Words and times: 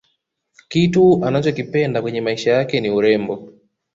kitu 0.69 1.25
anachokipenda 1.25 2.01
kwenye 2.01 2.21
maisha 2.21 2.51
yake 2.51 2.81
ni 2.81 2.89
urembo 2.89 3.53